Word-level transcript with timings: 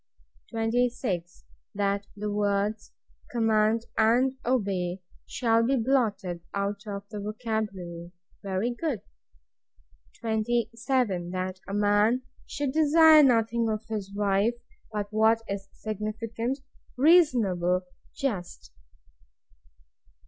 26. 0.49 1.43
That 1.75 2.07
the 2.15 2.31
words 2.31 2.91
COMMAND 3.33 3.85
and 3.99 4.33
OBEY 4.43 5.03
shall 5.27 5.61
be 5.63 5.75
blotted 5.77 6.41
out 6.55 6.87
of 6.87 7.03
the 7.11 7.19
Vocabulary. 7.19 8.11
Very 8.41 8.71
good! 8.73 9.01
27. 10.19 11.29
That 11.29 11.59
a 11.67 11.75
man 11.75 12.23
should 12.47 12.71
desire 12.71 13.21
nothing 13.21 13.69
of 13.69 13.85
his 13.89 14.11
wife, 14.15 14.55
but 14.91 15.13
what 15.13 15.43
is 15.47 15.69
significant, 15.71 16.57
reasonable, 16.97 17.81
just. 18.15 18.71